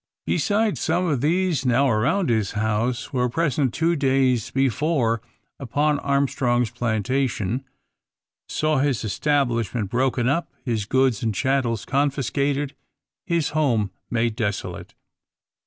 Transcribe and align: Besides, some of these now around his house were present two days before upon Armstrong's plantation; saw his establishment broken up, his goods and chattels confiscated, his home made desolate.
Besides, 0.25 0.79
some 0.81 1.05
of 1.05 1.21
these 1.21 1.63
now 1.63 1.87
around 1.87 2.29
his 2.29 2.53
house 2.53 3.13
were 3.13 3.29
present 3.29 3.71
two 3.71 3.95
days 3.95 4.49
before 4.49 5.21
upon 5.59 5.99
Armstrong's 5.99 6.71
plantation; 6.71 7.63
saw 8.49 8.79
his 8.79 9.03
establishment 9.03 9.91
broken 9.91 10.27
up, 10.27 10.49
his 10.65 10.85
goods 10.85 11.21
and 11.21 11.35
chattels 11.35 11.85
confiscated, 11.85 12.73
his 13.27 13.49
home 13.49 13.91
made 14.09 14.35
desolate. 14.35 14.95